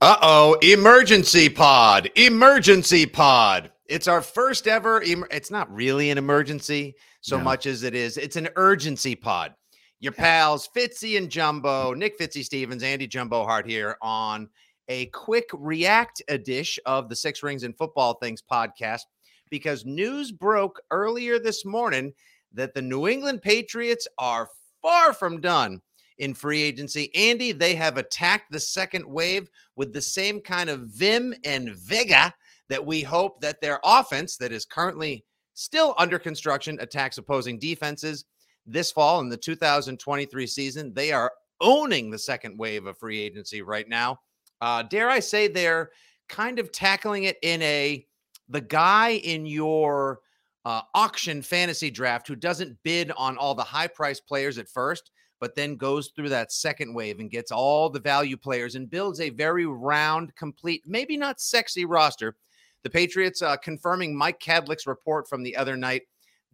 [0.00, 3.70] Uh oh, emergency pod, emergency pod.
[3.86, 5.02] It's our first ever.
[5.02, 8.16] Em- it's not really an emergency so much as it is.
[8.18, 9.54] It's an urgency pod.
[10.00, 14.50] Your pals Fitzy and Jumbo, Nick Fitzy Stevens, Andy Jumbo Hart here on
[14.88, 19.02] a quick react a dish of the Six Rings and Football Things podcast
[19.48, 22.12] because news broke earlier this morning
[22.52, 24.50] that the New England Patriots are
[24.82, 25.80] far from done
[26.18, 27.10] in free agency.
[27.14, 32.32] Andy, they have attacked the second wave with the same kind of vim and vigor
[32.68, 38.24] that we hope that their offense, that is currently still under construction, attacks opposing defenses
[38.66, 40.92] this fall in the 2023 season.
[40.94, 44.18] They are owning the second wave of free agency right now.
[44.60, 45.90] Uh, dare I say they're
[46.28, 48.06] kind of tackling it in a
[48.48, 50.20] the guy in your
[50.64, 55.10] uh, auction fantasy draft who doesn't bid on all the high price players at first,
[55.44, 59.20] but then goes through that second wave and gets all the value players and builds
[59.20, 62.34] a very round, complete, maybe not sexy roster.
[62.82, 66.04] The Patriots uh, confirming Mike Kadlick's report from the other night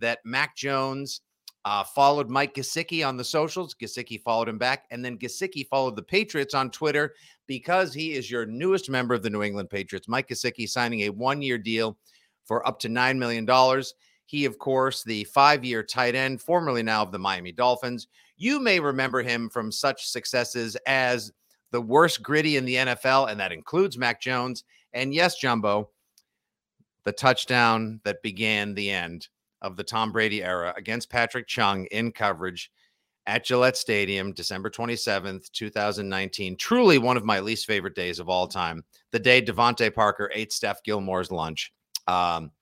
[0.01, 1.21] that Mac Jones
[1.65, 3.77] uh, followed Mike Gesicki on the socials.
[3.81, 7.15] Gesicki followed him back, and then Gesicki followed the Patriots on Twitter
[7.47, 10.09] because he is your newest member of the New England Patriots.
[10.09, 11.97] Mike Gesicki signing a one-year deal
[12.45, 13.95] for up to nine million dollars.
[14.27, 18.09] He, of course, the five-year tight end, formerly now of the Miami Dolphins.
[18.41, 21.31] You may remember him from such successes as
[21.73, 24.65] the worst gritty in the NFL, and that includes Mac Jones.
[24.95, 25.91] And yes, Jumbo,
[27.05, 29.29] the touchdown that began the end
[29.61, 32.71] of the Tom Brady era against Patrick Chung in coverage
[33.27, 36.57] at Gillette Stadium, December 27th, 2019.
[36.57, 38.83] Truly one of my least favorite days of all time.
[39.11, 41.75] The day DeVante Parker ate Steph Gilmore's lunch.
[42.09, 42.53] Um,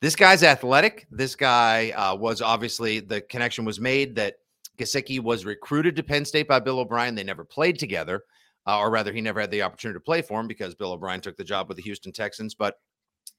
[0.00, 1.06] this guy's athletic.
[1.10, 4.36] This guy uh, was obviously the connection was made that
[4.80, 7.14] Gesicki was recruited to Penn State by Bill O'Brien.
[7.14, 8.24] They never played together,
[8.66, 11.20] uh, or rather, he never had the opportunity to play for him because Bill O'Brien
[11.20, 12.54] took the job with the Houston Texans.
[12.54, 12.76] But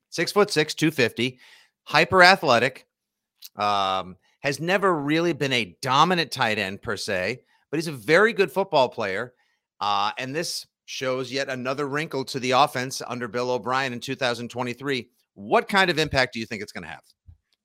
[0.10, 1.40] six foot six, 250,
[1.84, 2.86] hyper athletic,
[3.56, 8.34] um, has never really been a dominant tight end per se, but he's a very
[8.34, 9.34] good football player.
[9.80, 15.10] Uh, and this shows yet another wrinkle to the offense under Bill O'Brien in 2023.
[15.34, 17.04] What kind of impact do you think it's going to have?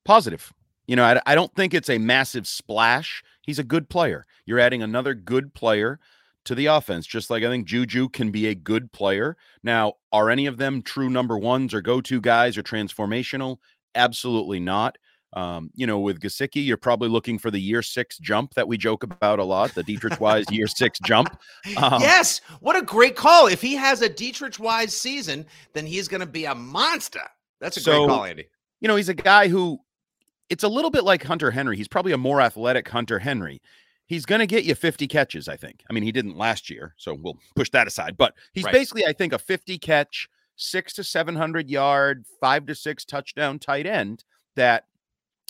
[0.04, 0.50] Positive.
[0.86, 3.22] You know, I, I don't think it's a massive splash.
[3.46, 4.24] He's a good player.
[4.44, 5.98] You're adding another good player
[6.44, 9.36] to the offense, just like I think Juju can be a good player.
[9.62, 13.58] Now, are any of them true number ones or go to guys or transformational?
[13.94, 14.96] Absolutely not.
[15.32, 18.78] Um, you know, with Gesicki, you're probably looking for the year six jump that we
[18.78, 21.28] joke about a lot, the Deatrich Wise year six jump.
[21.76, 23.46] Um, yes, what a great call!
[23.48, 25.44] If he has a Deatrich Wise season,
[25.74, 27.21] then he's going to be a monster.
[27.60, 28.44] That's a So- great call, Andy.
[28.80, 29.78] you know, he's a guy who
[30.48, 31.77] it's a little bit like Hunter Henry.
[31.77, 33.60] He's probably a more athletic Hunter Henry.
[34.07, 35.83] He's going to get you 50 catches, I think.
[35.91, 38.16] I mean, he didn't last year, so we'll push that aside.
[38.16, 38.72] But he's Right.
[38.72, 43.87] basically, I think, a 50 catch, six to 700 yard, five to six touchdown tight
[43.87, 44.84] end that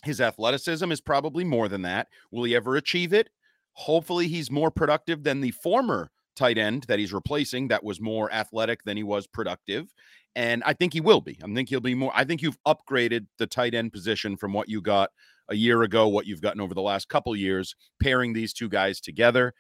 [0.05, 2.09] his athleticism is probably more than that.
[2.31, 3.29] Will he ever achieve it?
[3.73, 8.33] Hopefully, he's more productive than the former tight end that he's replacing that was more
[8.33, 9.93] athletic than he was productive.
[10.35, 11.39] And I think he will be.
[11.43, 12.13] I think he'll be more.
[12.15, 15.11] I think you've upgraded the tight end position from what you got
[15.49, 19.01] a year ago, what you've gotten over the last couple years, pairing these two guys
[19.01, 19.55] together.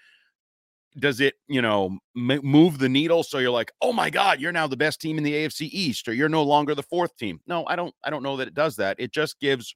[0.98, 4.52] does it, you know, m- move the needle so you're like, "Oh my god, you're
[4.52, 7.40] now the best team in the AFC East or you're no longer the fourth team."
[7.46, 8.96] No, I don't I don't know that it does that.
[8.98, 9.74] It just gives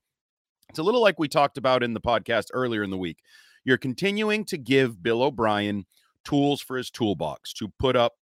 [0.71, 3.19] it's a little like we talked about in the podcast earlier in the week.
[3.65, 5.85] You're continuing to give Bill O'Brien
[6.25, 8.15] tools for his toolbox to put up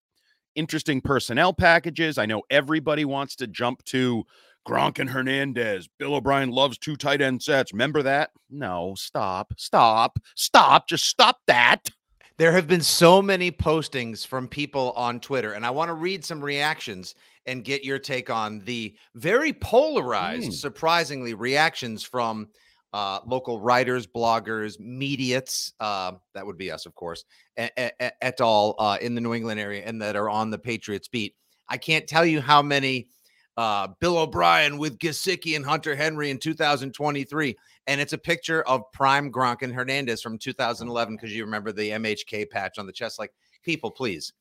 [0.55, 2.17] interesting personnel packages.
[2.17, 4.23] I know everybody wants to jump to
[4.67, 5.87] Gronk and Hernandez.
[5.99, 7.71] Bill O'Brien loves two tight end sets.
[7.73, 8.31] Remember that?
[8.49, 10.87] No, stop, stop, stop.
[10.89, 11.89] Just stop that.
[12.37, 16.23] There have been so many postings from people on Twitter, and I want to read
[16.23, 17.15] some reactions
[17.47, 20.53] and get your take on the very polarized, Mm.
[20.53, 22.49] surprisingly, reactions from
[22.97, 25.71] uh, local writers, bloggers, mediates.
[25.79, 28.73] Uh, that would be us, of course, et, et al.
[28.79, 31.35] Uh, in the New England area and that are on the Patriots beat.
[31.69, 33.09] I can't tell you how many
[33.55, 37.55] uh, Bill O'Brien with Gesicki and Hunter Henry in 2023.
[37.85, 41.91] And it's a picture of prime Gronk and Hernandez from 2011 because you remember the
[41.91, 43.19] MHK patch on the chest.
[43.19, 43.31] Like,
[43.63, 44.33] people, please.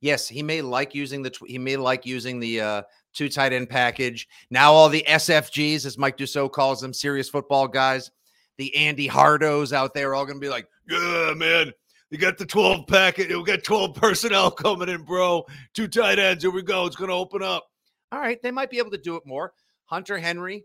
[0.00, 3.52] Yes, he may like using the tw- he may like using the uh, two tight
[3.52, 4.28] end package.
[4.50, 8.10] Now all the SFGs, as Mike Dussault calls them, serious football guys,
[8.58, 11.72] the Andy Hardos out there, are all going to be like, yeah, man,
[12.10, 13.28] you got the 12 packet.
[13.28, 15.44] We got 12 personnel coming in, bro.
[15.74, 16.42] Two tight ends.
[16.42, 16.86] Here we go.
[16.86, 17.66] It's going to open up.
[18.12, 18.42] All right.
[18.42, 19.52] They might be able to do it more.
[19.84, 20.64] Hunter Henry,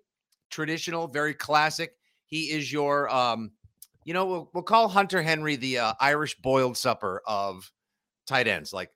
[0.50, 1.96] traditional, very classic.
[2.26, 3.52] He is your, um,
[4.04, 7.72] you know, we'll, we'll call Hunter Henry the uh, Irish boiled supper of
[8.26, 8.74] tight ends.
[8.74, 8.90] Like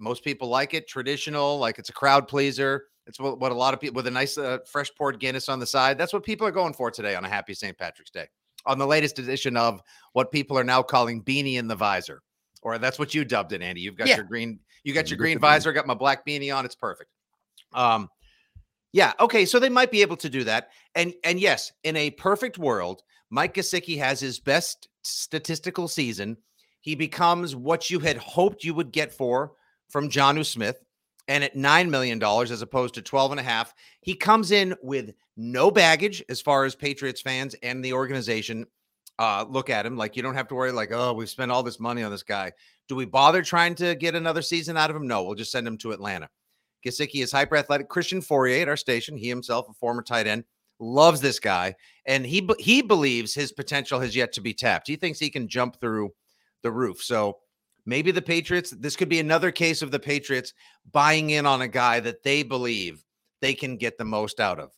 [0.00, 2.86] most people like it, traditional, like it's a crowd pleaser.
[3.06, 5.58] It's what, what a lot of people with a nice uh, fresh poured Guinness on
[5.58, 5.98] the side.
[5.98, 7.76] That's what people are going for today on a happy St.
[7.76, 8.26] Patrick's Day.
[8.66, 9.80] On the latest edition of
[10.12, 12.22] what people are now calling beanie in the visor,
[12.62, 13.80] or that's what you dubbed it, Andy.
[13.80, 14.16] You've got Yeah.
[14.16, 16.64] your green, you got your green visor, got my black beanie on.
[16.64, 17.10] It's perfect.
[17.72, 18.08] Um,
[18.92, 20.70] yeah, okay, so they might be able to do that.
[20.94, 26.36] And and yes, in a perfect world, Mike Gesicki has his best statistical season.
[26.80, 29.52] He becomes what you had hoped you would get for
[29.90, 30.80] from Jonnu Smith.
[31.28, 35.12] And at $9 million as opposed to 12 and a half, he comes in with
[35.36, 38.66] no baggage as far as Patriots fans and the organization
[39.18, 39.96] uh, look at him.
[39.96, 42.22] Like you don't have to worry, like, oh, we've spent all this money on this
[42.22, 42.52] guy.
[42.88, 45.06] Do we bother trying to get another season out of him?
[45.06, 46.28] No, we'll just send him to Atlanta.
[46.84, 47.88] Gesicki is hyper athletic.
[47.88, 50.44] Christian Fauria at our station, he himself, a former tight end,
[50.80, 51.74] loves this guy,
[52.06, 54.88] and he he believes his potential has yet to be tapped.
[54.88, 56.10] He thinks he can jump through
[56.62, 57.02] the roof.
[57.02, 57.38] So
[57.90, 58.70] maybe the Patriots.
[58.70, 60.54] This could be another case of the Patriots
[60.90, 63.04] buying in on a guy that they believe
[63.42, 64.70] they can get the most out of.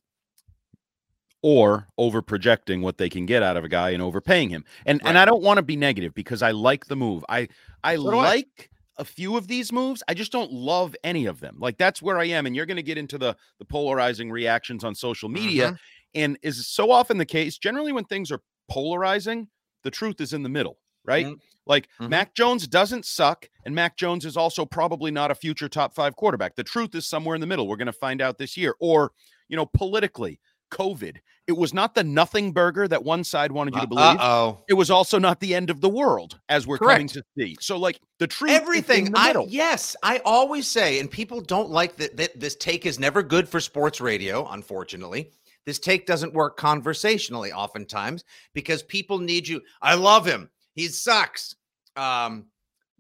[1.43, 4.65] or over projecting what they can get out of a guy and overpaying him.
[4.87, 7.25] And and I don't want to be negative because I like the move.
[7.29, 7.49] I
[7.83, 10.03] I So like a few of these moves.
[10.09, 11.57] I just don't love any of them.
[11.59, 14.85] Like that's where I am and you're going to get into the the polarizing reactions
[14.85, 15.75] on social media Mm-hmm.
[16.15, 19.49] and is so often the case generally when things are polarizing,
[19.83, 21.27] the truth is in the middle, right?
[21.27, 21.39] Mhm.
[21.67, 22.09] Like Mhm.
[22.09, 26.17] Mac Jones doesn't suck and Mac Jones is also probably not a future top 5
[26.17, 26.57] quarterback.
[26.57, 27.69] The truth is somewhere in the middle.
[27.69, 29.13] We're going to find out this year or,
[29.49, 30.41] you know, politically
[30.73, 31.19] COVID.
[31.47, 34.17] It was not the nothing burger that one side wanted you to believe.
[34.21, 34.65] oh.
[34.69, 37.57] It was also not the end of the world as we're coming to see.
[37.61, 39.07] So, like the truth, is Everything.
[39.09, 42.41] in the I, yes, I always say, and people don't like that, that.
[42.41, 44.47] This take is never good for sports radio.
[44.49, 45.31] Unfortunately,
[45.67, 49.61] this take doesn't work conversationally oftentimes because people need you.
[49.83, 50.49] I love him.
[50.75, 51.57] He sucks.
[51.97, 52.47] Um,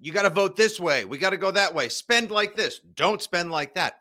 [0.00, 1.04] you got to vote this way.
[1.04, 1.88] We got to go that way.
[1.88, 2.80] Spend like this.
[2.94, 4.00] Don't spend like that.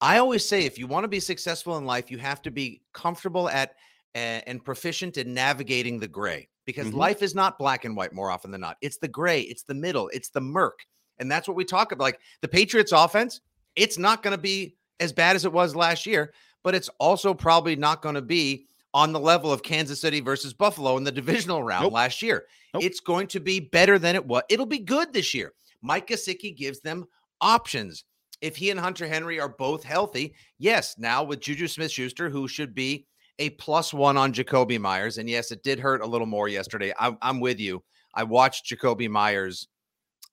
[0.00, 2.82] I- always say, if you want to be successful in life, you have to be
[2.92, 3.74] comfortable at
[4.14, 6.94] and proficient in navigating the gray because Mhm.
[6.94, 8.76] life is not black and white more often than not.
[8.82, 10.80] It's the gray, it's the middle, it's the murk.
[11.18, 12.02] And that's what we talk about.
[12.04, 13.40] Like the Patriots offense,
[13.74, 17.32] it's not going to be as bad as it was last year, but it's also
[17.32, 21.12] probably not going to be on the level of Kansas City versus Buffalo in the
[21.12, 21.94] divisional round Nope.
[21.94, 22.44] last year.
[22.74, 22.82] Nope.
[22.84, 24.42] It's going to be better than it was.
[24.48, 25.52] It'll be good this year.
[25.82, 27.06] Mike Gesicki gives them
[27.40, 28.04] options.
[28.40, 32.48] If he and Hunter Henry are both healthy, yes, now with Juju Smith Schuster, who
[32.48, 33.06] should be
[33.38, 35.18] a plus one on Jakobi Meyers.
[35.18, 36.92] And yes, it did hurt a little more yesterday.
[36.98, 37.82] I'm, I'm with you.
[38.14, 39.68] I watched Jakobi Meyers'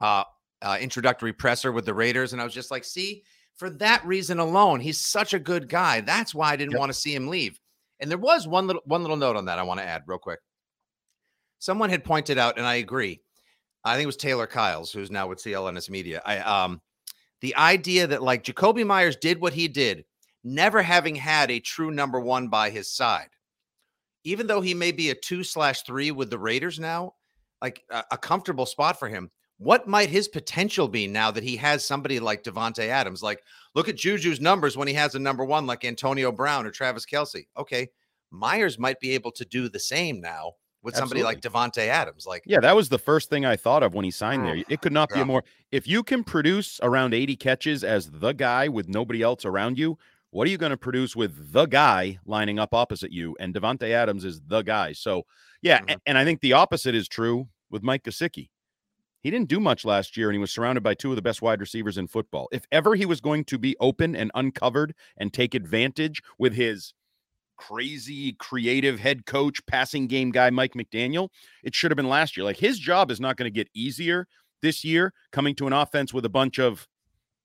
[0.02, 0.24] uh,
[0.62, 3.24] uh, introductory presser with the Raiders, and I was just like, see,
[3.56, 6.02] for that reason alone, he's such a good guy.
[6.02, 6.80] That's why I didn't Yep.
[6.80, 7.60] want to see him leave.
[8.00, 10.18] And there was one little one little note on that I want to add real
[10.18, 10.40] quick.
[11.60, 13.22] Someone had pointed out, and I agree.
[13.84, 16.22] I think it was Taylor Kyles, who's now with CLNS Media.
[16.26, 16.82] I um
[17.42, 20.06] the idea that like Jakobi Meyers did what he did,
[20.44, 23.30] never having had a true number one by his side,
[24.24, 27.14] even though he may be a two slash three with the Raiders now,
[27.62, 29.32] like a, a comfortable spot for him.
[29.58, 33.22] What might his potential be now that he has somebody like Davante Adams?
[33.22, 33.44] Like,
[33.76, 37.06] look at Juju's numbers when he has a number one like Antonio Brown or Travis
[37.06, 37.46] Kelce.
[37.58, 37.90] Okay,
[38.32, 42.26] Meyers might be able to do the same now with somebody like Davante Adams.
[42.26, 44.56] Like, yeah, that was the first thing I thought of when he signed there.
[44.58, 45.24] Oh, It could not be yeah.
[45.24, 45.44] a more.
[45.72, 49.98] If you can produce around 80 catches as the guy with nobody else around you,
[50.32, 53.36] what are you going to produce with the guy lining up opposite you?
[53.40, 54.94] And Davante Adams is the guy.
[54.94, 55.24] So,
[55.62, 55.96] yeah, Mhm.
[55.96, 58.50] a- and I think the opposite is true with Mike Gesicki.
[59.22, 61.42] He didn't do much last year, and he was surrounded by two of the best
[61.42, 62.48] wide receivers in football.
[62.54, 66.94] If ever he was going to be open and uncovered and take advantage with his
[67.60, 71.30] crazy creative head coach, passing game guy, Mike McDaniel,
[71.64, 72.46] it should have been last year.
[72.46, 74.28] Like his job is not going to get easier
[74.62, 76.88] this year coming to an offense with a bunch of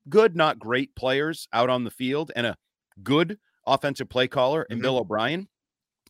[0.09, 2.57] good, not great players out on the field and a
[3.03, 4.83] good offensive play caller in Mhm.
[4.83, 5.49] Bill O'Brien.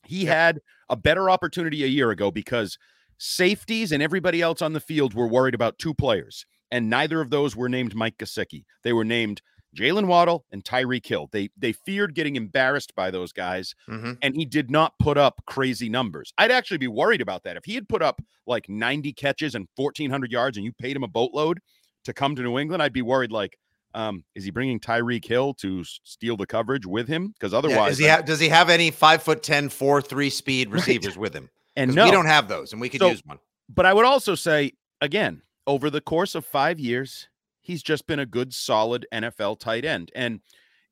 [0.04, 0.34] He Yep.
[0.36, 2.76] had a better opportunity a year ago because
[3.16, 7.30] safeties and everybody else on the field were worried about two players, and neither of
[7.30, 8.64] those were named Mike Gesicki.
[8.82, 9.40] They were named
[9.74, 11.28] Jaylen Waddle and Tyreek Hill.
[11.32, 14.18] They they feared getting embarrassed by those guys, Mhm.
[14.22, 16.32] and he did not put up crazy numbers.
[16.38, 19.66] I'd actually be worried about that if he had put up like 90 catches and
[19.76, 21.58] 1,400 yards, and you paid him a boatload
[22.04, 22.82] to come to New England.
[22.82, 23.56] I'd be worried like.
[23.96, 27.28] Um, is he bringing Tyreek Hill to steal the coverage with him?
[27.28, 30.30] Because Yeah, otherwise, is he ha- does he have any five foot 10, four, three
[30.30, 31.48] speed receivers with him?
[31.76, 33.38] And no, we don't have those, and we could So- use one.
[33.68, 37.28] But I would also say, again, over the course of five years,
[37.64, 40.12] he's just been a good, solid NFL tight end.
[40.14, 40.40] And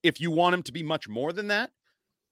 [0.03, 1.71] if you want him to be much more than that,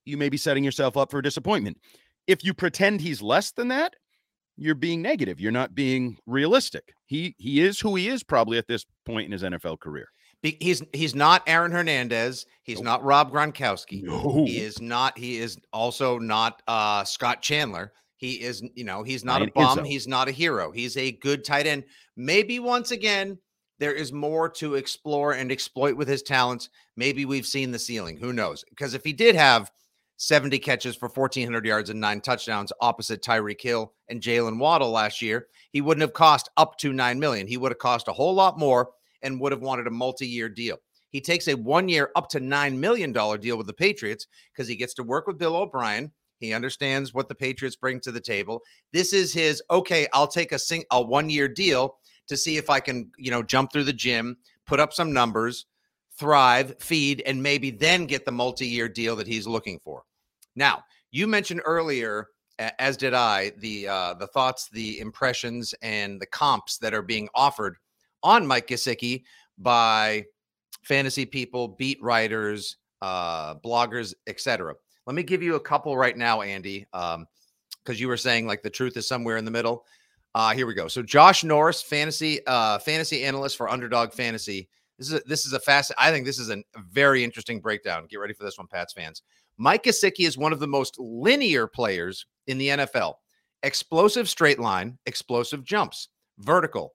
[0.04, 1.78] you may be setting yourself up for disappointment.
[2.26, 3.94] If you pretend he's less than that,
[4.56, 5.40] you're being negative.
[5.40, 6.92] You're not being realistic.
[7.06, 10.08] He he is who he is probably at this point in his NFL career.
[10.42, 12.46] He's he's not Aaron Hernandez.
[12.62, 12.84] He's Nope.
[12.84, 14.02] not Rob Gronkowski.
[14.02, 14.44] No.
[14.46, 15.16] He is not.
[15.18, 17.92] He is also not uh, Scott Chandler.
[18.16, 19.82] He is, you know, he's not a bum.
[19.84, 20.70] He's not a hero.
[20.70, 21.84] He's a good tight end.
[22.16, 23.38] Maybe once again,
[23.80, 26.68] there is more to explore and exploit with his talents.
[26.96, 28.18] Maybe we've seen the ceiling.
[28.18, 28.62] Who knows?
[28.68, 29.72] Because if he did have
[30.18, 35.22] 70 catches for 1,400 yards and nine touchdowns opposite Tyreek Hill and Jaylen Waddle last
[35.22, 37.46] year, he wouldn't have cost up to nine million.
[37.46, 38.90] He would have cost a whole lot more
[39.22, 40.76] and would have wanted a multi-year deal.
[41.08, 44.76] He takes a one-year up to nine million dollar deal with the Patriots because he
[44.76, 46.12] gets to work with Bill O'Brien.
[46.38, 48.60] He understands what the Patriots bring to the table.
[48.92, 50.06] This is his okay.
[50.12, 51.96] I'll take a sing a one-year deal
[52.30, 55.66] to see if I can, you know, jump through the gym, put up some numbers,
[56.18, 60.04] thrive, feed, and maybe then get the multi-year deal that he's looking for.
[60.56, 62.28] Now, you mentioned earlier,
[62.78, 67.28] as did I, the uh, the thoughts, the impressions, and the comps that are being
[67.34, 67.76] offered
[68.22, 69.24] on Mike Gesicki
[69.58, 70.24] by
[70.82, 74.74] fantasy people, beat writers, uh, bloggers, etc.
[75.06, 78.70] Let me give you a couple right now, Andy, because you were saying like the
[78.70, 79.84] truth is somewhere in the middle.
[80.34, 80.88] Uh, here we go.
[80.88, 84.68] So Josh Norris, fantasy uh, fantasy analyst for Underdog Fantasy.
[84.98, 85.92] This is a, this is a fast.
[85.98, 88.06] I think this is a very interesting breakdown.
[88.08, 89.22] Get ready for this one, Pats fans.
[89.56, 93.14] Mike Gesicki is one of the most linear players in the NFL.
[93.62, 96.08] Explosive straight line, explosive jumps,
[96.38, 96.94] vertical,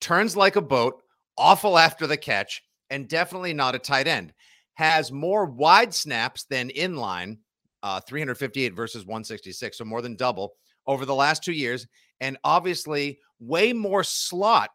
[0.00, 1.02] turns like a boat,
[1.36, 4.32] awful after the catch, and definitely not a tight end.
[4.74, 7.38] Has more wide snaps than inline,
[7.82, 10.54] uh, 358 versus 166, so more than double
[10.86, 11.86] over the last two years,
[12.20, 14.70] and obviously way more slot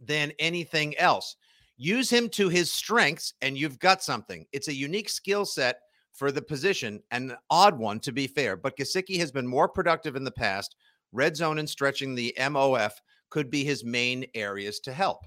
[0.00, 1.36] than anything else.
[1.76, 4.46] Use him to his strengths, and you've got something.
[4.52, 5.80] It's a unique skill set
[6.12, 8.56] for the position, and an odd one to be fair.
[8.56, 10.76] But Gesicki has been more productive in the past.
[11.12, 12.92] Red zone and stretching the MOF
[13.30, 15.18] could be his main areas to help.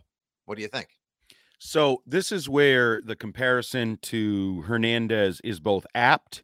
[0.46, 0.90] What do you think?
[1.60, 6.44] So this is where the comparison to Hernandez is both apt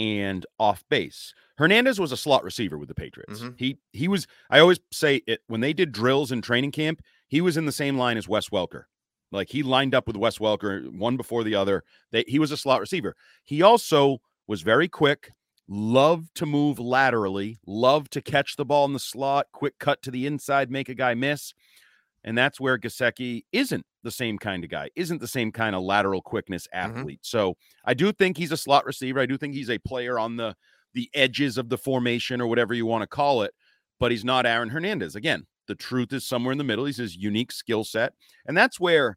[0.00, 1.34] and off base.
[1.58, 3.40] Hernandez was a slot receiver with the Patriots.
[3.40, 3.54] Mhm.
[3.58, 7.42] He he was I always say it when they did drills in training camp, he
[7.42, 8.84] was in the same line as Wes Welker.
[9.30, 11.84] Like he lined up with Wes Welker one before the other.
[12.12, 13.14] They, he was a slot receiver.
[13.44, 15.32] He also was very quick,
[15.68, 20.10] loved to move laterally, loved to catch the ball in the slot, quick cut to
[20.10, 21.52] the inside, make a guy miss.
[22.24, 25.82] And that's where Gesicki isn't the same kind of guy, isn't the same kind of
[25.82, 26.98] lateral quickness mm-hmm.
[26.98, 27.20] athlete.
[27.22, 29.20] So I do think he's a slot receiver.
[29.20, 30.54] I do think he's a player on the
[30.92, 33.54] the edges of the formation or whatever you want to call it,
[34.00, 35.14] but he's not Aaron Hernandez.
[35.14, 36.84] Again, the truth is somewhere in the middle.
[36.84, 38.12] He's his unique skill set.
[38.46, 39.16] And that's where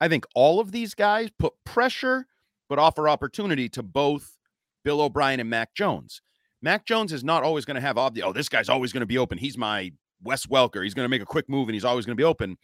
[0.00, 2.26] I think all of these guys put pressure,
[2.70, 4.38] but offer opportunity to both
[4.82, 6.22] Bill O'Brien and Mac Jones.
[6.62, 9.06] Mac Jones is not always going to have obvious, oh, this guy's always going to
[9.06, 9.36] be open.
[9.36, 10.82] He's my Wes Welker.
[10.82, 12.56] He's going to make a quick move and he's always going to be open.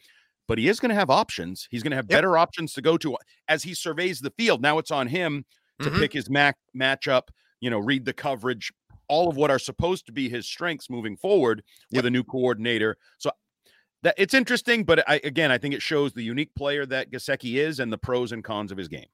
[0.47, 1.67] But he is going to have options.
[1.71, 2.17] He's going to have Yep.
[2.19, 3.17] better options to go to
[3.49, 4.61] as he surveys the field.
[4.61, 5.45] Now it's on him
[5.81, 5.99] to Mhm.
[5.99, 7.29] pick his Mac matchup,
[7.61, 8.71] you know, read the coverage,
[9.09, 12.97] all of what are supposed to be his strengths moving forward with a new coordinator.
[13.19, 13.31] So
[14.03, 17.55] that it's interesting, but I again I think it shows the unique player that Gesicki
[17.57, 19.07] is and the pros and cons of his game.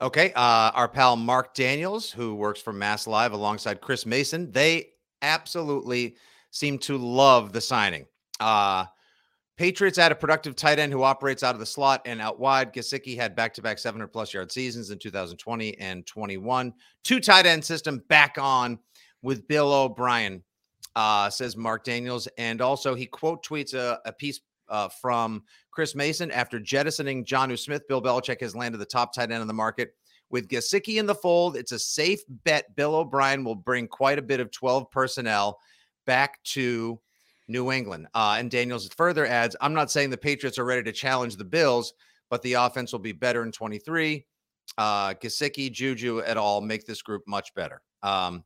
[0.00, 0.32] Okay.
[0.32, 4.90] Uh, our pal Mark Daniels, who works for Mass Live alongside Chris Mason, they
[5.22, 6.16] absolutely
[6.54, 8.06] seem to love the signing.
[8.38, 8.84] Uh,
[9.56, 12.72] Patriots add a productive tight end who operates out of the slot and out wide.
[12.72, 16.72] Gesicki had back-to-back 700 plus yard seasons in 2020 and 21.
[17.02, 18.78] Two tight end system back on
[19.22, 20.42] with Bill O'Brien,
[20.94, 22.28] uh, says Mark Daniels.
[22.38, 25.42] And also he quote tweets a, a piece uh, from
[25.72, 27.86] Chris Mason after jettisoning Jonnu Smith.
[27.88, 29.94] Bill Belichick has landed the top tight end in the market.
[30.30, 32.74] With Gesicki in the fold, it's a safe bet.
[32.76, 35.58] Bill O'Brien will bring quite a bit of 12 personnel
[36.04, 37.00] back to
[37.48, 38.08] New England.
[38.14, 41.44] Uh, and Daniels further adds, I'm not saying the Patriots are ready to challenge the
[41.44, 41.94] Bills,
[42.30, 44.24] but the offense will be better in 23.
[44.78, 46.60] Uh, Gesicki, Juju, et al.
[46.60, 47.82] make this group much better.
[48.02, 48.44] Um,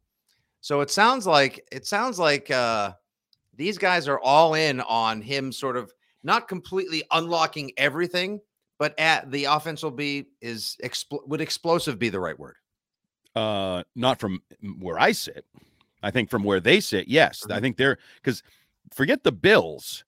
[0.60, 2.92] so it sounds like it sounds like uh,
[3.54, 5.92] these guys are all in on him, sort of
[6.24, 8.40] not completely unlocking everything,
[8.78, 12.56] but at the offense will be is expl- would explosive be the right word?
[13.36, 14.42] Uh, not from
[14.80, 15.44] where I sit.
[16.02, 17.40] I think from where they sit, yes.
[17.42, 17.52] Mm-hmm.
[17.52, 18.42] I think they're because
[18.92, 20.04] forget the Bills.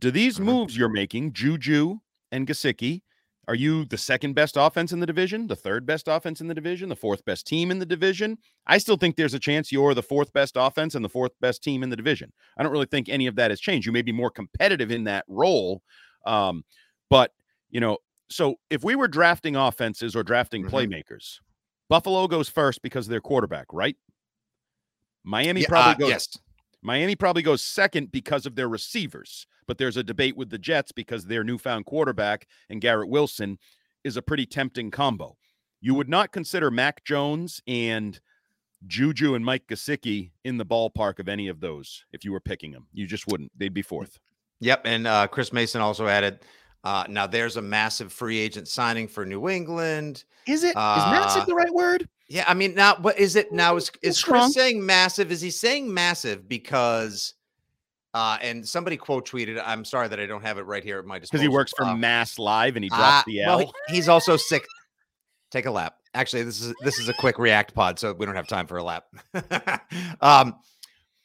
[0.00, 0.46] Do these mm-hmm.
[0.46, 1.98] moves you're making, Juju
[2.32, 3.02] and Gesicki,
[3.48, 6.54] are you the second best offense in the division, the third best offense in the
[6.54, 8.38] division, the fourth best team in the division?
[8.66, 11.62] I still think there's a chance you're the fourth best offense and the fourth best
[11.62, 12.32] team in the division.
[12.56, 13.84] I don't really think any of that has changed.
[13.84, 15.82] You may be more competitive in that role.
[16.24, 16.64] Um,
[17.10, 17.32] but,
[17.70, 17.98] you know,
[18.30, 20.74] so if we were drafting offenses or drafting mm-hmm.
[20.74, 21.40] playmakers,
[21.88, 23.96] Buffalo goes first because of their quarterback, right?
[25.24, 26.08] Miami yeah, probably uh, goes.
[26.08, 26.38] Yes.
[26.82, 30.90] Miami probably goes second because of their receivers, but there's a debate with the Jets
[30.90, 33.58] because their newfound quarterback and Garrett Wilson
[34.02, 35.36] is a pretty tempting combo.
[35.80, 38.18] You would not consider Mac Jones and
[38.86, 42.72] Juju and Mike Gesicki in the ballpark of any of those if you were picking
[42.72, 42.88] them.
[42.92, 43.52] You just wouldn't.
[43.56, 44.18] They'd be fourth.
[44.60, 44.82] Yep.
[44.84, 46.40] And uh, Chris Mason also added
[46.84, 50.24] uh, now there's a massive free agent signing for New England.
[50.46, 50.74] Is it?
[50.76, 52.08] Uh, is massive the right word?
[52.32, 53.76] Yeah, I mean, now what is it now?
[53.76, 55.30] Is is Chris saying massive?
[55.30, 57.34] Is he saying massive because?
[58.14, 59.62] Uh, and somebody quote tweeted.
[59.62, 61.32] I'm sorry that I don't have it right here at my disposal.
[61.32, 63.58] Because he works for uh, Mass Live and he drops uh, the L.
[63.58, 64.64] Well, he's also sick.
[65.50, 65.96] Take a lap.
[66.14, 68.78] Actually, this is this is a quick react pod, so we don't have time for
[68.78, 69.04] a lap.
[70.22, 70.54] um,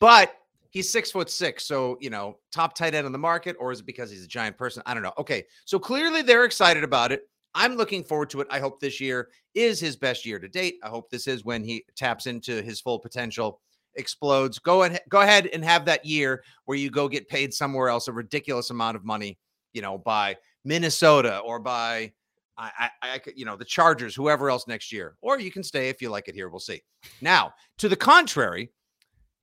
[0.02, 0.34] but
[0.72, 3.80] he's six foot six, so you know, top tight end on the market, or is
[3.80, 4.84] it because he's a giant person?
[4.86, 5.14] I don't know.
[5.18, 7.30] Okay, so clearly they're excited about it.
[7.58, 8.48] I'm looking forward to it.
[8.52, 10.76] I hope this year is his best year to date.
[10.84, 13.60] I hope this is when he taps into his full potential,
[13.96, 14.60] explodes.
[14.60, 18.08] Go ahead, go ahead and have that year where you go get paid somewhere else
[18.08, 19.40] a ridiculous amount of money,
[19.74, 22.14] you know, by Minnesota or by
[22.60, 26.02] I, I you know, the Chargers, whoever else next year, or you can stay if
[26.02, 26.50] you like it here.
[26.50, 26.82] We'll see.
[27.22, 28.72] Now, to the contrary,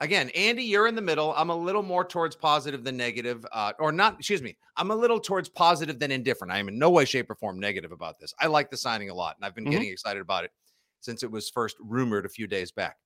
[0.04, 1.34] again, Andy, you're in the middle.
[1.36, 4.18] I'm a little more towards positive than negative, uh, or not.
[4.18, 4.56] Excuse me.
[4.76, 6.52] I'm a little towards positive than indifferent.
[6.52, 8.32] I am in no way, shape, or form negative about this.
[8.40, 9.72] I like the signing a lot, and I've been mm-hmm.
[9.72, 10.52] getting excited about it
[11.00, 12.96] since it was first rumored a few days back.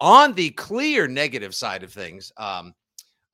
[0.00, 2.74] On the clear negative side of things, um,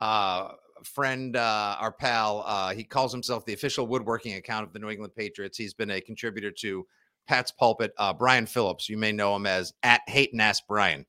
[0.00, 0.52] uh,
[0.84, 4.90] friend, uh, our pal, uh, he calls himself the official woodworking account of the New
[4.90, 5.58] England Patriots.
[5.58, 6.86] He's been a contributor to
[7.26, 7.92] Pat's pulpit.
[7.98, 11.04] Uh, Brian Phillips, you may know him as at Hate and Ask Brian.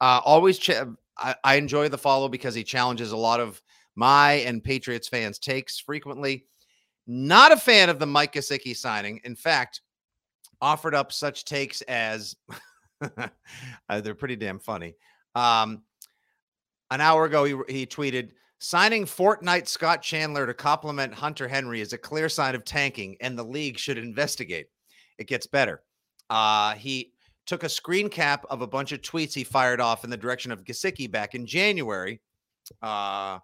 [0.00, 0.70] Uh, always, ch-
[1.16, 3.60] I, I enjoy the follow because he challenges a lot of
[3.96, 6.46] my and Patriots fans' takes frequently.
[7.06, 9.20] Not a fan of the Mike Gesicki signing.
[9.24, 9.80] In fact,
[10.60, 12.36] offered up such takes as
[13.02, 14.94] uh, they're pretty damn funny.
[15.34, 15.82] Um,
[16.90, 21.92] an hour ago, he, he tweeted, signing Fortnite Scott Chandler to complement Hunter Henry is
[21.92, 24.66] a clear sign of tanking, and the league should investigate.
[25.18, 25.82] It gets better.
[26.30, 27.12] Uh, he
[27.48, 30.52] took a screen cap of a bunch of tweets he fired off in the direction
[30.52, 32.20] of Gesicki back in January.
[32.82, 33.38] Uh,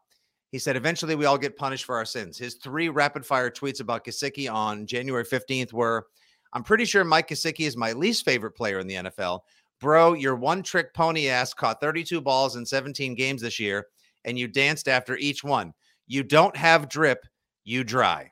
[0.52, 2.36] he said, eventually we all get punished for our sins.
[2.36, 6.06] His three rapid fire tweets about Gesicki on January 15th were,
[6.52, 9.40] I'm pretty sure Mike Gesicki is my least favorite player in the NFL.
[9.80, 13.86] Bro, your one trick pony ass caught 32 balls in 17 games this year,
[14.26, 15.72] and you danced after each one.
[16.06, 17.24] You don't have drip,
[17.64, 18.30] you dry.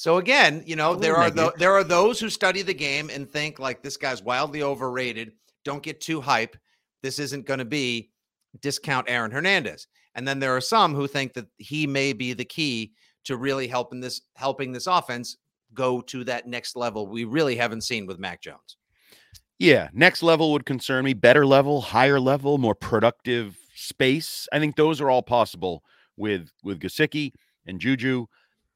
[0.00, 3.28] So again, you know, there are the, there are those who study the game and
[3.28, 5.32] think like this guy's wildly overrated.
[5.62, 6.56] Don't get too hype.
[7.02, 8.08] This isn't going to be
[8.62, 9.88] discount Aaron Hernandez.
[10.14, 13.68] And then there are some who think that he may be the key to really
[13.68, 15.36] helping this helping this offense
[15.74, 18.78] go to that next level we really haven't seen with Mac Jones.
[19.58, 21.12] Yeah, next level would concern me.
[21.12, 24.48] Better level, higher level, more productive space.
[24.50, 25.84] I think those are all possible
[26.16, 27.32] with with Gesicki
[27.66, 28.28] and Juju.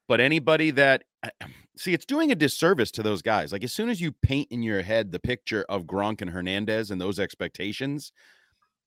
[0.06, 1.04] But anybody that
[1.40, 3.52] Um, see, it's doing a disservice to those guys.
[3.52, 6.90] Like as soon as you paint in your head the picture of Gronk and Hernandez
[6.90, 8.12] and those expectations,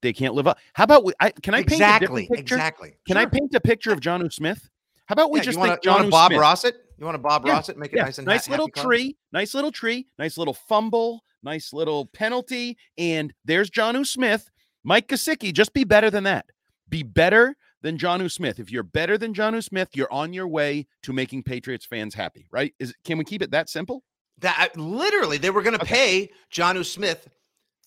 [0.02, 0.60] they can't live up.
[0.74, 2.98] How about we, I, can I exactly, paint exactly?
[3.08, 3.22] Can sure.
[3.22, 4.70] I paint a picture of Jonnu Smith?
[5.08, 6.76] How about we yeah, just want to Bob Ross it?
[6.98, 7.78] You want to Bob yeah, Ross it?
[7.78, 8.04] Make it yeah.
[8.04, 13.34] nice and nice little tree, nice little tree, nice little fumble, nice little penalty, and
[13.46, 14.50] there's Jonnu Smith.
[14.84, 16.46] Mike Gesicki, just be better than that.
[16.90, 17.56] Be better
[17.88, 18.60] than Jonnu Smith.
[18.60, 22.46] If you're better than Jonnu Smith, you're on your way to making Patriots fans happy,
[22.52, 22.74] right?
[22.80, 24.04] Is can we keep it that simple?
[24.40, 26.28] That literally they were going to Okay.
[26.28, 27.30] pay Jonnu Smith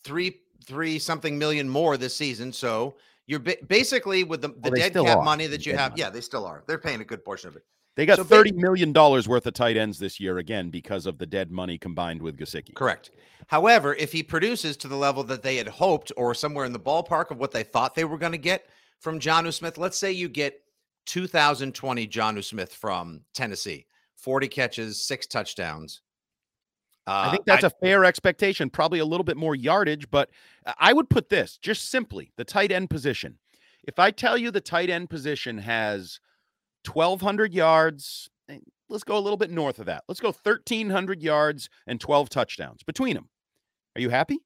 [0.02, 2.50] three three something million more this season.
[2.50, 5.22] So you're ba- basically with the, the Well, dead cap are.
[5.22, 5.98] money that you have.
[5.98, 6.64] Yeah, they still are.
[6.66, 7.64] They're paying a good portion of it.
[7.96, 11.18] They got So thirty million dollars worth of tight ends this year again because of
[11.18, 12.74] the dead money combined with Gesicki.
[12.74, 13.10] Correct.
[13.48, 16.80] However, if he produces to the level that they had hoped, or somewhere in the
[16.80, 18.66] ballpark of what they thought they were going to get
[19.00, 20.60] from Jonnu Smith, let's say you get
[21.06, 23.86] 2020 Jonnu Smith from Tennessee,
[24.16, 26.02] 40 catches, six touchdowns.
[27.06, 28.70] Uh, I think that's a fair expectation.
[28.70, 30.30] Probably a little bit more yardage, but
[30.66, 33.38] I- I would put this just simply the tight end position.
[33.82, 36.20] If I tell you the tight end position has
[36.84, 38.58] 1,200 yards, eh,
[38.88, 40.04] let's go a little bit north of that.
[40.06, 43.30] Let's go 1,300 yards and 12 touchdowns between them.
[43.96, 44.38] Are you happy?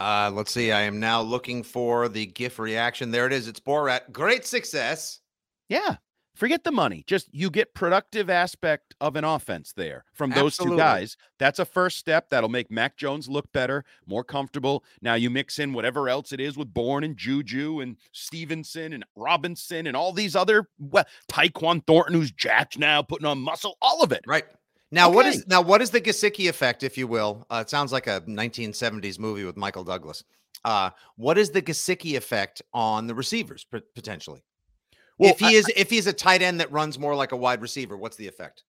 [0.00, 0.72] Uh, let's see.
[0.72, 3.10] I am now looking for the GIF reaction.
[3.10, 3.46] There it is.
[3.46, 4.10] It's Borat.
[4.12, 5.20] Great success.
[5.68, 5.96] Yeah.
[6.36, 7.04] Forget the money.
[7.06, 10.76] Just you get productive aspect of an offense there from those Absolutely.
[10.76, 11.16] two guys.
[11.38, 14.82] That's a first step that'll make Mac Jones look better, more comfortable.
[15.02, 19.04] Now you mix in whatever else it is with Bourne and Juju and Stevenson and
[19.16, 24.02] Robinson and all these other well, Tyquan Thornton, who's jacked now, putting on muscle, all
[24.02, 24.22] of it.
[24.26, 24.46] Right.
[24.90, 25.36] Now, what Okay.
[25.36, 27.46] is now what is the Gesicki effect, if you will?
[27.50, 30.24] Uh, it sounds like a 1970s movie with Michael Douglas.
[30.64, 34.42] Uh, what is the Gesicki effect on the receivers pot- potentially?
[35.18, 37.36] Well, if he I- is if he's a tight end that runs more like a
[37.36, 38.64] wide receiver, what's the effect?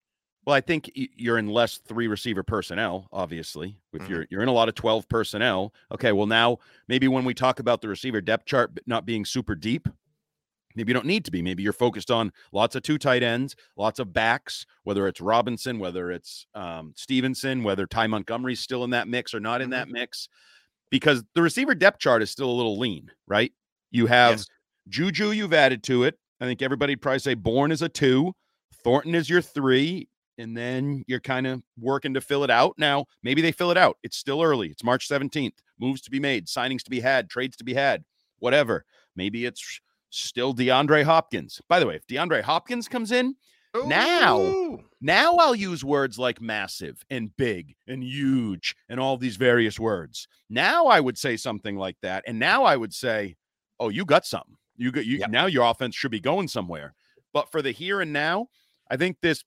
[0.45, 3.77] Well, I think you're in less three receiver personnel, obviously.
[3.93, 4.09] If Mhm.
[4.09, 5.73] you're you're in a lot of 12 personnel.
[5.91, 9.55] Okay, well now maybe when we talk about the receiver depth chart not being super
[9.55, 9.87] deep,
[10.75, 11.41] maybe you don't need to be.
[11.41, 15.79] Maybe you're focused on lots of two tight ends, lots of backs, whether it's Robinson,
[15.79, 19.71] whether it's um, Stevenson, whether Ty Montgomery's still in that mix or not in Mhm.
[19.71, 20.27] that mix,
[20.89, 23.53] because the receiver depth chart is still a little lean, right?
[23.91, 24.47] You have Yes.
[24.89, 26.17] Juju, you've added to it.
[26.39, 28.33] I think everybody'd probably say Bourne is a two,
[28.83, 32.73] Thornton is your three, and then you're kind of working to fill it out.
[32.79, 33.97] Now, maybe they fill it out.
[34.01, 34.69] It's still early.
[34.69, 35.53] It's March 17th.
[35.79, 38.03] Moves to be made, signings to be had, trades to be had,
[38.39, 38.85] whatever.
[39.15, 39.79] Maybe it's
[40.11, 41.59] still DeAndre Hopkins.
[41.67, 43.35] By the way, if DeAndre Hopkins comes in,
[43.85, 49.79] Now- now I'll use words like massive and big and huge and all these various
[49.79, 50.27] words.
[50.49, 52.23] Now I would say something like that.
[52.27, 53.37] And now I would say,
[53.79, 54.57] oh, you got something.
[54.75, 55.29] You got you Yep.
[55.29, 56.93] now your offense should be going somewhere.
[57.33, 58.47] But for the here and now,
[58.89, 59.43] I think this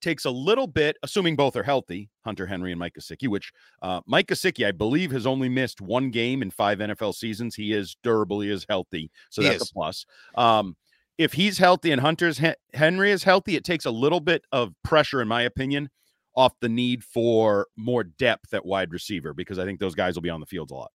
[0.00, 4.00] takes a little bit, assuming both are healthy, Hunter Henry and Mike Gesicki, which uh,
[4.06, 7.54] Mike Gesicki, I believe, has only missed one game in five NFL seasons.
[7.54, 9.70] He is durable, he is healthy, so He that's is.
[9.70, 10.06] a plus.
[10.34, 10.76] Um,
[11.18, 14.74] if he's healthy and Hunter's Hen- Henry is healthy, it takes a little bit of
[14.84, 15.88] pressure, in my opinion,
[16.34, 20.22] off the need for more depth at wide receiver because I think those guys will
[20.22, 20.92] be on the field a lot.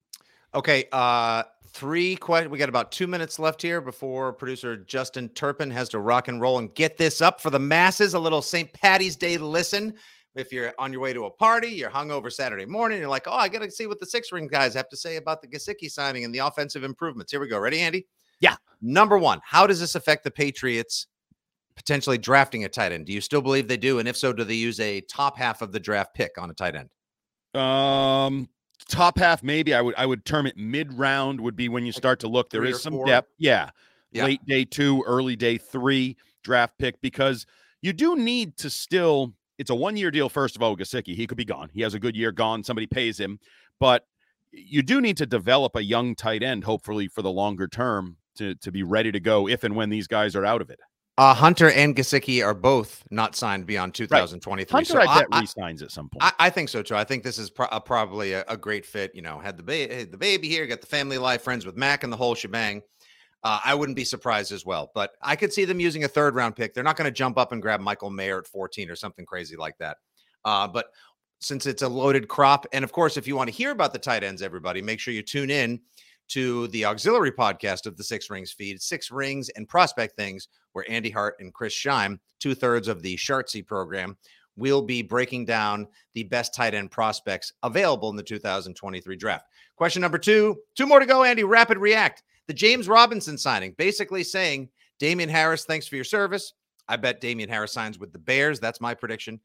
[0.54, 2.52] Okay, uh, three questions.
[2.52, 6.42] We got about two minutes left here before producer Justin Turpin has to rock and
[6.42, 8.14] roll and get this up for the masses.
[8.14, 8.72] A little St.
[8.74, 9.94] Patty's Day listen.
[10.36, 13.34] If you're on your way to a party, you're hungover Saturday morning, you're like, oh,
[13.34, 15.92] I got to see what the six ring guys have to say about the Gesicki
[15.92, 17.32] signing and the offensive improvements.
[17.32, 17.60] Here we go.
[17.60, 18.08] Ready, Andy?
[18.40, 18.56] Yeah.
[18.82, 21.08] Number one, how does this affect the Patriots
[21.76, 23.06] potentially drafting a tight end?
[23.08, 24.00] Do you still believe they do?
[24.00, 26.54] And if so, do they use a top half of the draft pick on a
[26.54, 26.90] tight end?
[27.62, 28.48] Um,
[28.88, 31.92] top half, maybe I would I would term it mid round would be when you
[31.92, 32.50] start to look.
[32.50, 33.06] There three is some four?
[33.06, 33.30] depth.
[33.38, 33.70] Yeah.
[34.12, 34.26] Yeah.
[34.26, 37.46] Late day two, early day three draft pick because
[37.82, 39.34] you do need to still.
[39.58, 40.28] It's a one year deal.
[40.28, 41.70] First of all, Gesicki, he could be gone.
[41.72, 42.64] He has a good year gone.
[42.64, 43.40] Somebody pays him,
[43.80, 44.06] but
[44.52, 48.56] you do need to develop a young tight end, hopefully for the longer term, to
[48.56, 50.80] to be ready to go if and when these guys are out of it.
[51.22, 54.76] Uh, Hunter and Gesicki are both not signed beyond 2023.
[54.76, 56.24] Hunter, So I bet I- resigns at some point.
[56.24, 56.96] I, I think so too.
[56.96, 59.12] I think this is pro- uh, probably a, a great fit.
[59.14, 62.04] You know, had the ba- the baby here, got the family life, friends with Mac,
[62.04, 62.82] and the whole shebang.
[63.44, 64.90] Uh, I wouldn't be surprised as well.
[64.96, 66.74] But I could see them using a third round pick.
[66.74, 69.56] They're not going to jump up and grab Michael Mayer at 14 or something crazy
[69.56, 69.98] like that.
[70.44, 70.88] Uh, but
[71.40, 74.00] since it's a loaded crop, and of course, if you want to hear about the
[74.00, 75.82] tight ends, everybody, make sure you tune in
[76.32, 80.90] to the auxiliary podcast of the Six Rings feed, Six Rings and Prospect Things, where
[80.90, 84.18] Andy Hart and Chris Scheim, two thirds of the Shartsy program,
[84.56, 89.46] will be breaking down the best tight end prospects available in the 2023 draft.
[89.76, 91.44] Question number two, two more to go, Andy.
[91.44, 92.24] Rapid react.
[92.48, 96.54] The James Robinson signing, basically saying, Damien Harris, thanks for your service.
[96.88, 98.60] I bet Damien Harris signs with the Bears.
[98.60, 99.40] That's my prediction.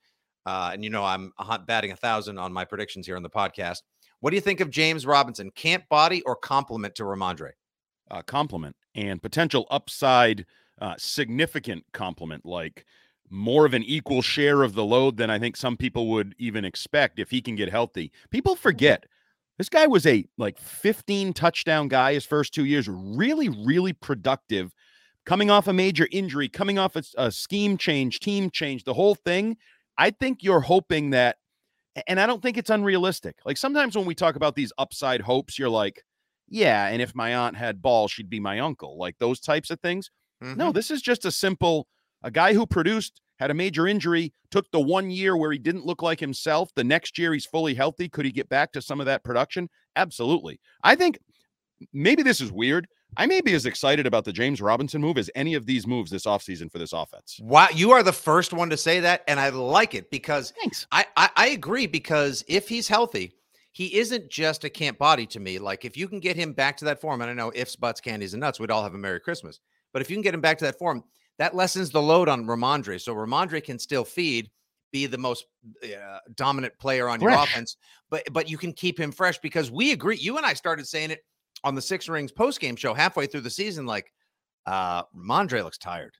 [0.44, 1.32] Uh, and you know, I'm
[1.66, 3.82] batting a thousand on my predictions here on the podcast.
[4.20, 5.50] What do you think of James Robinson?
[5.50, 7.52] Camp body or compliment to Rhamondre?
[8.10, 10.46] uh, compliment and potential upside,
[10.80, 12.84] uh, significant compliment, like
[13.28, 16.64] more of an equal share of the load than I think some people would even
[16.64, 18.12] expect if he can get healthy.
[18.30, 19.04] People forget
[19.58, 24.72] this guy was a like 15 touchdown guy his first two years, really, really productive,
[25.24, 29.14] coming off a major injury, coming off a, a scheme change, team change, the whole
[29.14, 29.56] thing.
[29.98, 31.36] I think you're hoping that,
[32.06, 33.36] and I don't think it's unrealistic.
[33.44, 36.02] Like sometimes when we talk about these upside hopes, you're like,
[36.48, 39.80] yeah, and if my aunt had balls, she'd be my uncle, like those types of
[39.80, 40.10] things.
[40.42, 40.58] Mm-hmm.
[40.58, 41.88] No, this is just a simple
[42.22, 45.84] a guy who produced had a major injury, took the one year where he didn't
[45.84, 46.70] look like himself.
[46.74, 48.08] The next year he's fully healthy.
[48.08, 49.68] Could he get back to some of that production?
[49.94, 50.58] Absolutely.
[50.82, 51.18] I think
[51.92, 52.88] maybe this is weird.
[53.16, 56.10] I may be as excited about the James Robinson move as any of these moves
[56.10, 57.38] this offseason for this offense.
[57.42, 60.86] Wow, you are the first one to say that, and I like it because Thanks.
[60.92, 63.32] I, I, I agree because if he's healthy,
[63.72, 65.58] he isn't just a camp body to me.
[65.58, 68.00] Like if you can get him back to that form, and I know ifs, buts,
[68.00, 69.60] candies, and nuts, we'd all have a Merry Christmas.
[69.92, 71.04] But if you can get him back to that form,
[71.38, 73.00] that lessens the load on Rhamondre.
[73.00, 74.50] So Rhamondre can still feed,
[74.92, 75.46] be the most
[75.84, 77.34] uh, dominant player on fresh.
[77.34, 77.76] your offense,
[78.08, 80.16] but but you can keep him fresh because we agree.
[80.16, 81.20] You and I started saying it
[81.64, 83.86] on the Six Rings post game show halfway through the season.
[83.86, 84.12] Like,
[84.66, 86.14] uh Rhamondre looks tired.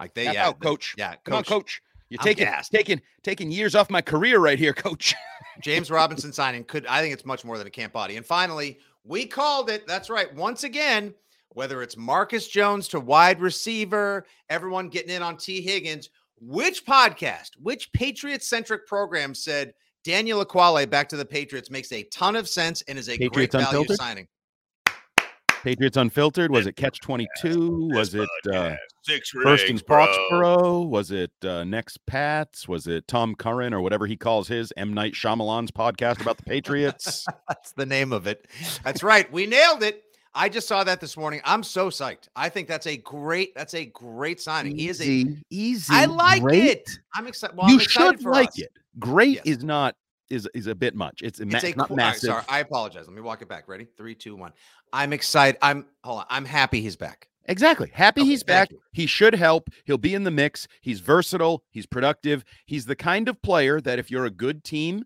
[0.00, 0.94] Like they, yeah, out, coach.
[0.96, 1.80] Yeah, come on, coach.
[2.08, 2.72] You're taking gassed.
[2.72, 5.14] taking taking years off my career right here, coach.
[5.60, 8.16] James Robinson signing could I think it's much more than a camp body.
[8.16, 9.86] And finally, we called it.
[9.86, 10.32] That's right.
[10.34, 11.12] Once again,
[11.50, 15.60] whether it's Marcus Jones to wide receiver, everyone getting in on T.
[15.60, 16.10] Higgins.
[16.40, 22.04] Which podcast, which Patriot centric program said Daniel Ekuale back to the Patriots makes a
[22.04, 23.96] ton of sense and is a Patriots great value unfiltered?
[23.96, 24.28] signing?
[25.62, 26.50] Patriots Unfiltered?
[26.50, 27.90] Was it Catch 22?
[27.92, 28.76] Was it uh,
[29.42, 30.88] First in Foxborough?
[30.88, 32.68] Was it uh, Next Pats?
[32.68, 34.94] Was it Tom Curran or whatever he calls his M.
[34.94, 37.26] Night Shyamalan's podcast about the Patriots?
[37.48, 38.46] That's the name of it.
[38.84, 39.30] That's right.
[39.32, 40.04] We nailed it.
[40.34, 41.40] I just saw that this morning.
[41.44, 42.28] I'm so psyched.
[42.36, 43.54] I think that's a great.
[43.56, 44.78] That's a great signing.
[44.78, 45.94] Easy, he is a easy.
[45.94, 46.64] I like great.
[46.64, 46.90] it.
[47.14, 47.56] I'm excited.
[47.56, 48.58] Well, you I'm excited should like us.
[48.58, 48.72] it.
[49.00, 49.46] Great yes.
[49.46, 49.96] is not
[50.30, 51.22] is is a bit much.
[51.22, 52.30] It's, it's a, not massive.
[52.30, 53.06] Sorry, I apologize.
[53.06, 53.68] Let me walk it back.
[53.68, 53.86] Ready?
[53.96, 54.52] Three, two, one.
[54.92, 55.58] I'm excited.
[55.62, 56.26] I'm hold on.
[56.30, 57.28] I'm happy he's back.
[57.46, 57.90] Exactly.
[57.94, 58.70] Happy okay, he's back.
[58.70, 58.80] You.
[58.92, 59.70] He should help.
[59.84, 60.68] He'll be in the mix.
[60.82, 61.64] He's versatile.
[61.70, 62.44] He's productive.
[62.66, 65.04] He's the kind of player that if you're a good team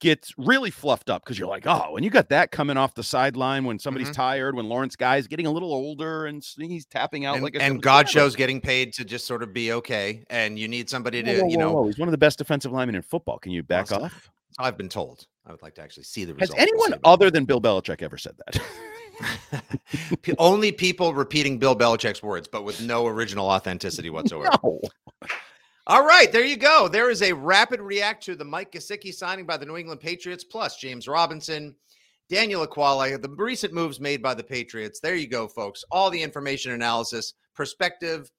[0.00, 3.02] gets really fluffed up because you're like, oh, and you got that coming off the
[3.02, 4.20] sideline when somebody's mm-hmm.
[4.20, 7.62] tired, when Lawrence Guy's getting a little older and he's tapping out and, like a
[7.62, 11.32] and Godchaux getting paid to just sort of be okay, and you need somebody to,
[11.32, 11.86] whoa, whoa, you know, whoa.
[11.86, 13.38] he's one of the best defensive linemen in football.
[13.38, 14.30] Can you back well, off?
[14.58, 15.26] I've been told.
[15.46, 16.58] I would like to actually see the results.
[16.58, 18.60] Has anyone other than Bill Belichick ever said that?
[20.38, 24.56] Only people repeating Bill Belichick's words, but with no original authenticity whatsoever.
[24.62, 24.80] No.
[25.88, 26.88] All right, there you go.
[26.88, 30.42] There is a rapid react to the Mike Gesicki signing by the New England Patriots,
[30.42, 31.76] plus James Robinson,
[32.28, 34.98] Daniel Ekuale, the recent moves made by the Patriots.
[34.98, 35.84] There you go, folks.
[35.92, 38.32] All the information, analysis, perspective,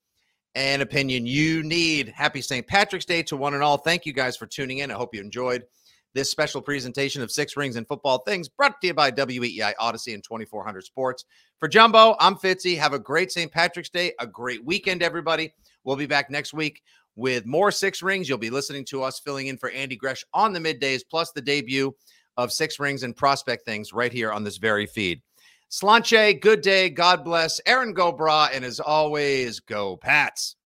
[0.54, 2.08] and opinion you need.
[2.08, 2.66] Happy St.
[2.66, 3.78] Patrick's Day to one and all.
[3.78, 4.90] Thank you guys for tuning in.
[4.90, 5.64] I hope you enjoyed
[6.14, 10.14] this special presentation of Six Rings and Football Things brought to you by WEEI Audacy
[10.14, 11.24] and 2400 Sports.
[11.58, 12.76] For Jumbo, I'm Fitzy.
[12.78, 13.50] Have a great St.
[13.50, 15.54] Patrick's Day, a great weekend, everybody.
[15.84, 16.82] We'll be back next week
[17.16, 18.28] with more Six Rings.
[18.28, 21.42] You'll be listening to us filling in for Andy Gresh on the middays, plus the
[21.42, 21.94] debut
[22.36, 25.20] of Six Rings and Prospect Things right here on this very feed.
[25.68, 26.88] Slanche, good day.
[26.88, 27.60] God bless.
[27.66, 28.50] Erin go Bragh.
[28.54, 30.56] And as always, go Pats.